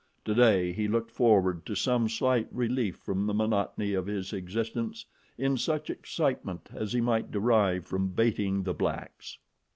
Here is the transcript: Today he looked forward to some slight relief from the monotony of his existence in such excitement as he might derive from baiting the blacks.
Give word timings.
Today 0.25 0.71
he 0.73 0.87
looked 0.87 1.11
forward 1.11 1.63
to 1.67 1.75
some 1.75 2.09
slight 2.09 2.47
relief 2.51 2.95
from 2.95 3.27
the 3.27 3.35
monotony 3.35 3.93
of 3.93 4.07
his 4.07 4.33
existence 4.33 5.05
in 5.37 5.57
such 5.57 5.91
excitement 5.91 6.69
as 6.73 6.91
he 6.91 7.01
might 7.01 7.29
derive 7.29 7.85
from 7.85 8.07
baiting 8.07 8.63
the 8.63 8.73
blacks. 8.73 9.37